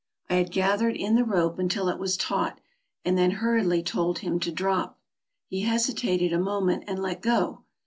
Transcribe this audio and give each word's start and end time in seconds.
I 0.31 0.33
had 0.37 0.51
gathered 0.51 0.95
in 0.95 1.13
the 1.13 1.23
rope 1.23 1.59
until 1.59 1.87
it 1.87 1.99
was 1.99 2.17
taut, 2.17 2.59
and 3.05 3.19
then 3.19 3.29
hurriedly 3.29 3.83
told 3.83 4.17
him 4.17 4.39
to 4.39 4.51
drop. 4.51 4.99
He 5.47 5.63
hesi 5.63 5.93
tated 5.93 6.33
a 6.33 6.39
moment 6.39 6.85
and 6.87 6.97
let 6.99 7.21
go. 7.21 7.65